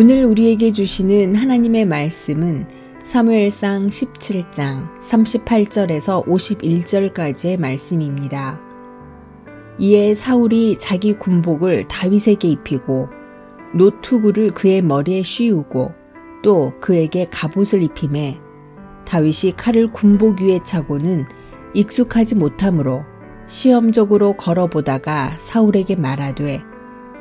[0.00, 2.68] 오늘 우리에게 주시는 하나님의 말씀은
[3.02, 8.60] 사무엘상 17장 38절에서 51절까지의 말씀입니다.
[9.80, 13.08] 이에 사울이 자기 군복을 다윗에게 입히고
[13.74, 15.92] 노투구를 그의 머리에 씌우고
[16.44, 18.38] 또 그에게 갑옷을 입힘에
[19.04, 21.24] 다윗이 칼을 군복 위에 차고는
[21.74, 23.02] 익숙하지 못하므로
[23.48, 26.67] 시험적으로 걸어보다가 사울에게 말하되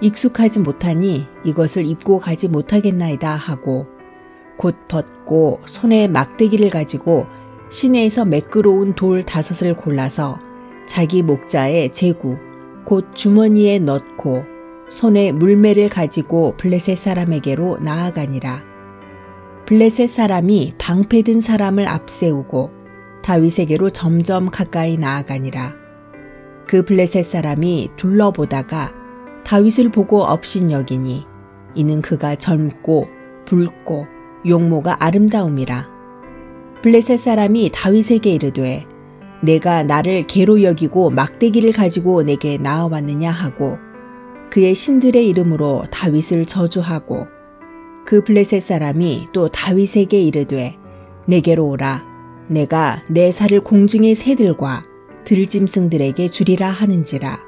[0.01, 3.87] 익숙하지 못하니 이것을 입고 가지 못하겠나이다 하고
[4.57, 7.27] 곧 벗고 손에 막대기를 가지고
[7.69, 10.39] 시내에서 매끄러운 돌 다섯을 골라서
[10.87, 12.37] 자기 목자의 제구
[12.85, 14.45] 곧 주머니에 넣고
[14.89, 18.63] 손에 물매를 가지고 블레셋 사람에게로 나아가니라.
[19.65, 22.71] 블레셋 사람이 방패든 사람을 앞세우고
[23.21, 25.75] 다윗에게로 점점 가까이 나아가니라.
[26.65, 28.96] 그 블레셋 사람이 둘러보다가
[29.47, 31.25] 다윗을 보고 업신여기니
[31.73, 33.07] 이는 그가 젊고
[33.45, 34.05] 붉고
[34.45, 35.87] 용모가 아름다움이라.
[36.83, 38.85] 블레셋 사람이 다윗에게 이르되
[39.41, 43.77] 내가 나를 개로 여기고 막대기를 가지고 내게 나아왔느냐 하고
[44.49, 47.27] 그의 신들의 이름으로 다윗을 저주하고
[48.05, 50.75] 그 블레셋 사람이 또 다윗에게 이르되
[51.25, 52.03] 내게로 오라
[52.49, 54.83] 내가 내 살을 공중의 새들과
[55.23, 57.46] 들짐승들에게 주리라 하는지라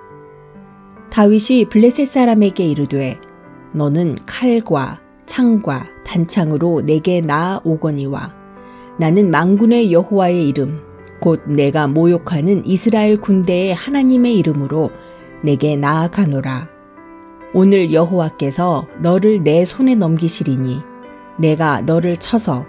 [1.11, 3.19] 다윗이 블레셋 사람에게 이르되
[3.73, 8.35] 너는 칼과 창과 단창으로 내게 나아오거니와
[8.97, 10.81] 나는 망군의 여호와의 이름
[11.21, 14.91] 곧 내가 모욕하는 이스라엘 군대의 하나님의 이름으로
[15.43, 16.69] 내게 나아가노라.
[17.53, 20.81] 오늘 여호와께서 너를 내 손에 넘기시리니
[21.39, 22.65] 내가 너를 쳐서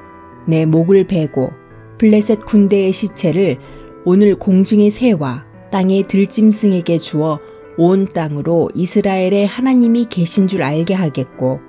[0.46, 1.50] 내 목을 베고
[1.98, 3.58] 블레셋 군대의 시체를
[4.04, 7.38] 오늘 공중의 새와 땅의 들짐승에게 주어
[7.82, 11.60] 온 땅으로 이스라엘의 하나님이 계신 줄 알게 하겠고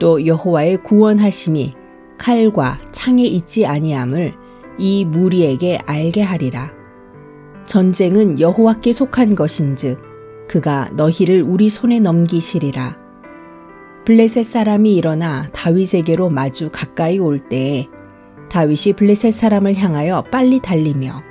[0.00, 1.74] 또 여호와의 구원하심이
[2.18, 4.34] 칼과 창에 있지 아니함을
[4.78, 6.72] 이 무리에게 알게 하리라.
[7.66, 12.98] 전쟁은 여호와께 속한 것인즉 그가 너희를 우리 손에 넘기시리라.
[14.06, 17.86] 블레셋 사람이 일어나 다윗에게로 마주 가까이 올 때에
[18.50, 21.27] 다윗이 블레셋 사람을 향하여 빨리 달리며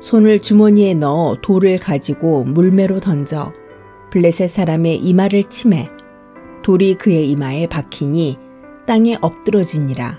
[0.00, 3.52] 손을 주머니에 넣어 돌을 가지고 물매로 던져
[4.10, 5.90] 블레셋 사람의 이마를 치매
[6.62, 8.38] 돌이 그의 이마에 박히니
[8.86, 10.18] 땅에 엎드러지니라.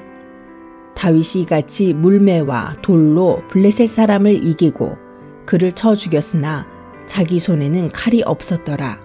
[0.95, 4.97] 다윗이 같이 물매와 돌로 블레셋 사람을 이기고
[5.45, 6.67] 그를 쳐 죽였으나
[7.05, 8.99] 자기 손에는 칼이 없었더라.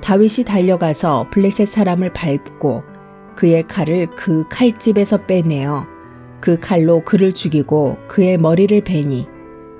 [0.00, 2.82] 다윗이 달려가서 블레셋 사람을 밟고
[3.36, 5.86] 그의 칼을 그 칼집에서 빼내어
[6.40, 9.35] 그 칼로 그를 죽이고 그의 머리를 베니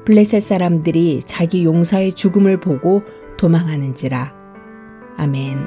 [0.06, 3.02] 블레셋 사람들이 자기 용사의 죽음을 보고
[3.38, 4.32] 도망하는지라.
[5.16, 5.58] 아멘.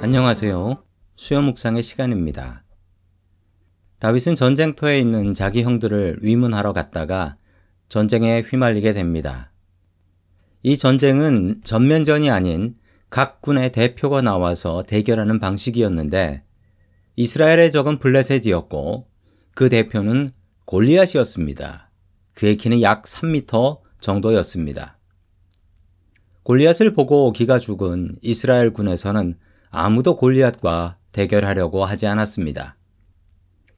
[0.00, 0.84] 안녕하세요.
[1.16, 2.62] 수요 묵상의 시간입니다.
[3.98, 7.36] 다윗은 전쟁터에 있는 자기 형들을 위문하러 갔다가
[7.88, 9.50] 전쟁에 휘말리게 됩니다.
[10.62, 12.76] 이 전쟁은 전면전이 아닌
[13.10, 16.42] 각 군의 대표가 나와서 대결하는 방식이었는데
[17.16, 19.08] 이스라엘의 적은 블레셋이었고
[19.54, 20.30] 그 대표는
[20.66, 21.90] 골리앗이었습니다.
[22.34, 24.98] 그의 키는 약 3미터 정도였습니다.
[26.44, 29.34] 골리앗을 보고 기가 죽은 이스라엘 군에서는
[29.70, 32.76] 아무도 골리앗과 대결하려고 하지 않았습니다.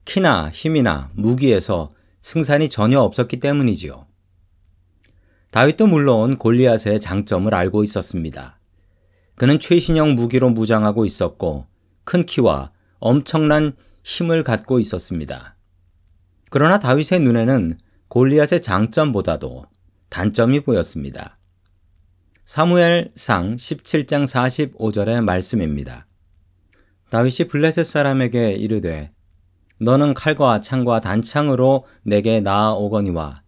[0.05, 4.05] 키나 힘이나 무기에서 승산이 전혀 없었기 때문이지요.
[5.51, 8.60] 다윗도 물론 골리앗의 장점을 알고 있었습니다.
[9.41, 11.65] 그는 최신형 무기로 무장하고 있었고
[12.03, 12.69] 큰 키와
[12.99, 15.55] 엄청난 힘을 갖고 있었습니다.
[16.51, 19.65] 그러나 다윗의 눈에는 골리앗의 장점보다도
[20.09, 21.39] 단점이 보였습니다.
[22.45, 26.05] 사무엘상 17장 45절의 말씀입니다.
[27.09, 29.11] 다윗이 블레셋 사람에게 이르되
[29.79, 33.41] 너는 칼과 창과 단창으로 내게 나아오거니와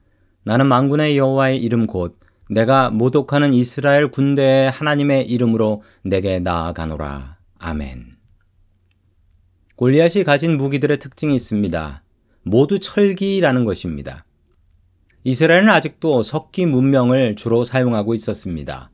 [0.44, 2.18] 나는 망군의 여호와의 이름 곧
[2.54, 7.38] 내가 모독하는 이스라엘 군대의 하나님의 이름으로 내게 나아가노라.
[7.58, 8.12] 아멘.
[9.76, 12.04] 골리앗이 가진 무기들의 특징이 있습니다.
[12.44, 14.26] 모두 철기라는 것입니다.
[15.24, 18.92] 이스라엘은 아직도 석기 문명을 주로 사용하고 있었습니다.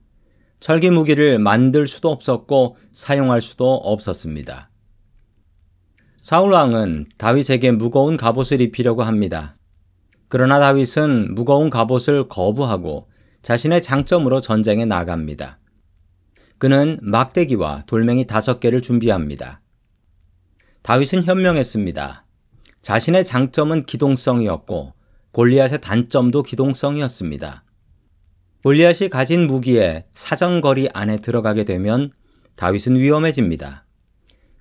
[0.60, 4.70] 철기 무기를 만들 수도 없었고 사용할 수도 없었습니다.
[6.22, 9.58] 사울 왕은 다윗에게 무거운 갑옷을 입히려고 합니다.
[10.30, 13.08] 그러나 다윗은 무거운 갑옷을 거부하고
[13.42, 15.60] 자신의 장점으로 전쟁에 나갑니다.
[16.58, 19.62] 그는 막대기와 돌멩이 다섯 개를 준비합니다.
[20.82, 22.26] 다윗은 현명했습니다.
[22.82, 24.94] 자신의 장점은 기동성이었고
[25.32, 27.64] 골리앗의 단점도 기동성이었습니다.
[28.64, 32.12] 골리앗이 가진 무기에 사정거리 안에 들어가게 되면
[32.56, 33.86] 다윗은 위험해집니다.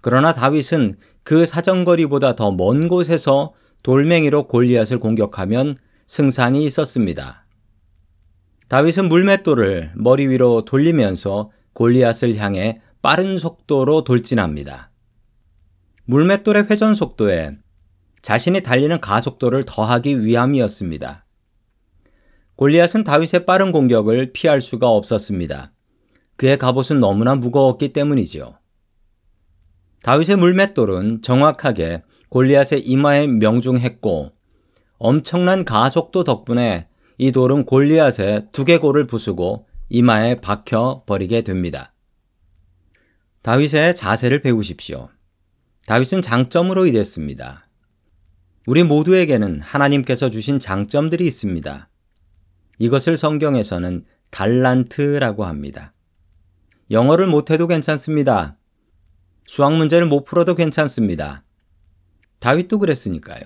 [0.01, 5.77] 그러나 다윗은 그 사정거리보다 더 먼 곳에서 돌멩이로 골리앗을 공격하면
[6.07, 7.45] 승산이 있었습니다.
[8.69, 14.91] 다윗은 물맷돌을 머리 위로 돌리면서 골리앗을 향해 빠른 속도로 돌진합니다.
[16.05, 17.57] 물맷돌의 회전 속도에
[18.21, 21.25] 자신이 달리는 가속도를 더하기 위함이었습니다.
[22.57, 25.73] 골리앗은 다윗의 빠른 공격을 피할 수가 없었습니다.
[26.37, 28.59] 그의 갑옷은 너무나 무거웠기 때문이지요.
[30.03, 34.33] 다윗의 물맷돌은 정확하게 골리앗의 이마에 명중했고
[34.99, 36.89] 엄청난 가속도 덕분에
[37.19, 41.93] 이 돌은 골리앗의 두개골을 부수고 이마에 박혀 버리게 됩니다.
[43.43, 45.09] 다윗의 자세를 배우십시오.
[45.87, 47.67] 다윗은 장점으로 일했습니다.
[48.67, 51.89] 우리 모두에게는 하나님께서 주신 장점들이 있습니다.
[52.79, 55.95] 이것을 성경에서는 달란트라고 합니다.
[56.91, 58.59] 영어를 못해도 괜찮습니다.
[59.47, 61.43] 수학 문제를 못 풀어도 괜찮습니다.
[62.39, 63.41] 다윗도 그랬으니까요.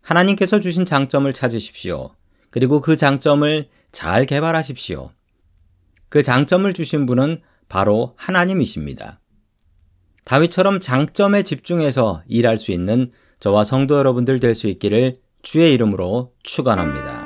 [0.00, 2.17] 하나님께서 주신 장점을 찾으십시오.
[2.50, 5.10] 그리고 그 장점을 잘 개발하십시오.
[6.08, 9.20] 그 장점을 주신 분은 바로 하나님이십니다.
[10.24, 17.17] 다윗처럼 장점에 집중해서 일할 수 있는 저와 성도 여러분들 될 수 있기를 주의 이름으로 축원합니다.